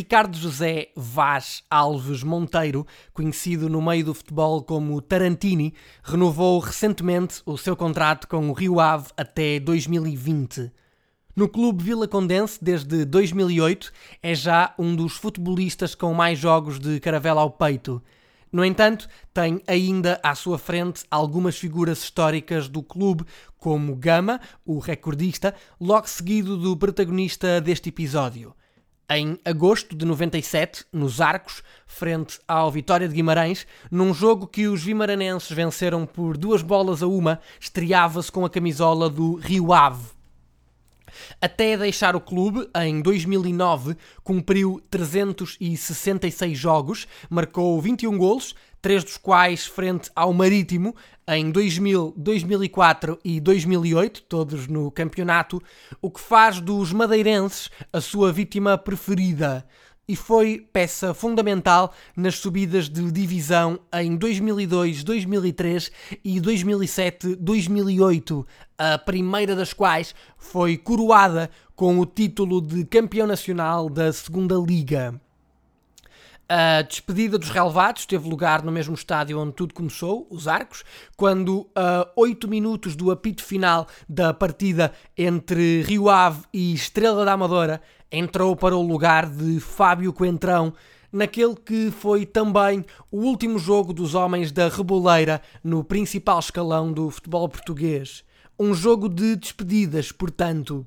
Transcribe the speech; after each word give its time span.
Ricardo 0.00 0.34
José 0.34 0.88
Vaz 0.96 1.62
Alves 1.68 2.22
Monteiro, 2.22 2.86
conhecido 3.12 3.68
no 3.68 3.82
meio 3.82 4.06
do 4.06 4.14
futebol 4.14 4.62
como 4.62 4.98
Tarantini, 5.02 5.74
renovou 6.02 6.58
recentemente 6.58 7.42
o 7.44 7.58
seu 7.58 7.76
contrato 7.76 8.26
com 8.26 8.48
o 8.48 8.54
Rio 8.54 8.80
Ave 8.80 9.08
até 9.14 9.60
2020. 9.60 10.72
No 11.36 11.46
clube 11.50 11.84
Vila 11.84 12.08
Condense 12.08 12.58
desde 12.64 13.04
2008, 13.04 13.92
é 14.22 14.34
já 14.34 14.74
um 14.78 14.96
dos 14.96 15.18
futebolistas 15.18 15.94
com 15.94 16.14
mais 16.14 16.38
jogos 16.38 16.80
de 16.80 16.98
caravela 16.98 17.42
ao 17.42 17.50
peito. 17.50 18.02
No 18.50 18.64
entanto, 18.64 19.06
tem 19.34 19.60
ainda 19.66 20.18
à 20.22 20.34
sua 20.34 20.56
frente 20.56 21.04
algumas 21.10 21.58
figuras 21.58 22.02
históricas 22.02 22.70
do 22.70 22.82
clube, 22.82 23.26
como 23.58 23.94
Gama, 23.94 24.40
o 24.64 24.78
recordista, 24.78 25.54
logo 25.78 26.08
seguido 26.08 26.56
do 26.56 26.74
protagonista 26.74 27.60
deste 27.60 27.90
episódio. 27.90 28.54
Em 29.12 29.40
agosto 29.44 29.96
de 29.96 30.06
97, 30.06 30.84
nos 30.92 31.20
Arcos, 31.20 31.64
frente 31.84 32.38
ao 32.46 32.70
Vitória 32.70 33.08
de 33.08 33.14
Guimarães, 33.16 33.66
num 33.90 34.14
jogo 34.14 34.46
que 34.46 34.68
os 34.68 34.84
vimaranenses 34.84 35.50
venceram 35.50 36.06
por 36.06 36.36
duas 36.36 36.62
bolas 36.62 37.02
a 37.02 37.08
uma, 37.08 37.40
estreava-se 37.58 38.30
com 38.30 38.44
a 38.44 38.48
camisola 38.48 39.10
do 39.10 39.34
Rio 39.34 39.72
Ave. 39.72 40.10
Até 41.40 41.76
deixar 41.76 42.14
o 42.14 42.20
clube, 42.20 42.70
em 42.76 43.02
2009, 43.02 43.96
cumpriu 44.22 44.80
366 44.88 46.56
jogos, 46.56 47.08
marcou 47.28 47.80
21 47.80 48.16
golos, 48.16 48.54
três 48.80 49.04
dos 49.04 49.16
quais 49.16 49.66
frente 49.66 50.10
ao 50.14 50.32
Marítimo 50.32 50.94
em 51.28 51.50
2000, 51.50 52.14
2004 52.16 53.18
e 53.24 53.40
2008, 53.40 54.22
todos 54.22 54.66
no 54.66 54.90
campeonato, 54.90 55.62
o 56.00 56.10
que 56.10 56.20
faz 56.20 56.60
dos 56.60 56.92
madeirenses 56.92 57.70
a 57.92 58.00
sua 58.00 58.32
vítima 58.32 58.76
preferida 58.76 59.66
e 60.10 60.16
foi 60.16 60.66
peça 60.72 61.14
fundamental 61.14 61.94
nas 62.16 62.34
subidas 62.34 62.88
de 62.88 63.12
divisão 63.12 63.78
em 63.94 64.16
2002, 64.16 65.04
2003 65.04 65.92
e 66.24 66.40
2007, 66.40 67.36
2008, 67.36 68.44
a 68.76 68.98
primeira 68.98 69.54
das 69.54 69.72
quais 69.72 70.12
foi 70.36 70.76
coroada 70.76 71.48
com 71.76 71.96
o 72.00 72.04
título 72.04 72.60
de 72.60 72.84
campeão 72.86 73.24
nacional 73.24 73.88
da 73.88 74.12
Segunda 74.12 74.56
Liga. 74.56 75.14
A 76.52 76.82
despedida 76.82 77.38
dos 77.38 77.48
relevados 77.48 78.04
teve 78.04 78.28
lugar 78.28 78.64
no 78.64 78.72
mesmo 78.72 78.92
estádio 78.92 79.38
onde 79.38 79.52
tudo 79.52 79.72
começou, 79.72 80.26
os 80.28 80.48
Arcos, 80.48 80.82
quando 81.16 81.70
a 81.76 82.10
8 82.16 82.48
minutos 82.48 82.96
do 82.96 83.12
apito 83.12 83.44
final 83.44 83.86
da 84.08 84.34
partida 84.34 84.92
entre 85.16 85.82
Rio 85.82 86.08
Ave 86.08 86.42
e 86.52 86.74
Estrela 86.74 87.24
da 87.24 87.34
Amadora 87.34 87.80
entrou 88.10 88.56
para 88.56 88.76
o 88.76 88.82
lugar 88.82 89.26
de 89.30 89.60
Fábio 89.60 90.12
Coentrão 90.12 90.74
naquele 91.12 91.54
que 91.54 91.92
foi 91.92 92.26
também 92.26 92.84
o 93.12 93.18
último 93.18 93.56
jogo 93.56 93.92
dos 93.92 94.16
homens 94.16 94.50
da 94.50 94.68
Reboleira 94.68 95.40
no 95.62 95.84
principal 95.84 96.40
escalão 96.40 96.92
do 96.92 97.10
futebol 97.10 97.48
português. 97.48 98.24
Um 98.58 98.74
jogo 98.74 99.08
de 99.08 99.36
despedidas, 99.36 100.10
portanto 100.10 100.84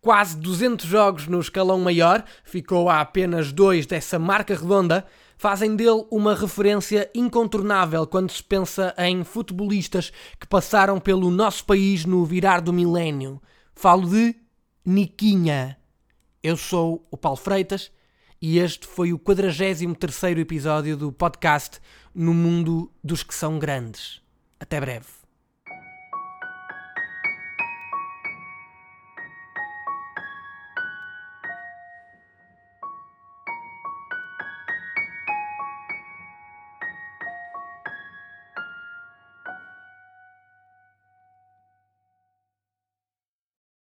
quase 0.00 0.36
200 0.36 0.86
jogos 0.86 1.26
no 1.26 1.40
escalão 1.40 1.78
maior, 1.80 2.24
ficou 2.44 2.88
a 2.88 3.00
apenas 3.00 3.52
dois 3.52 3.86
dessa 3.86 4.18
marca 4.18 4.54
redonda, 4.54 5.06
fazem 5.36 5.74
dele 5.74 6.06
uma 6.10 6.34
referência 6.34 7.10
incontornável 7.14 8.06
quando 8.06 8.30
se 8.30 8.42
pensa 8.42 8.94
em 8.98 9.24
futebolistas 9.24 10.12
que 10.38 10.46
passaram 10.46 11.00
pelo 11.00 11.30
nosso 11.30 11.64
país 11.64 12.04
no 12.04 12.24
virar 12.24 12.60
do 12.60 12.72
milénio. 12.72 13.40
Falo 13.74 14.08
de 14.08 14.36
Niquinha. 14.84 15.78
Eu 16.42 16.56
sou 16.56 17.06
o 17.10 17.16
Paulo 17.16 17.36
Freitas 17.36 17.90
e 18.40 18.58
este 18.58 18.86
foi 18.86 19.12
o 19.12 19.18
43º 19.18 20.38
episódio 20.38 20.96
do 20.96 21.12
podcast 21.12 21.80
No 22.12 22.34
Mundo 22.34 22.92
dos 23.02 23.22
que 23.22 23.34
são 23.34 23.58
grandes. 23.58 24.20
Até 24.58 24.80
breve. 24.80 25.21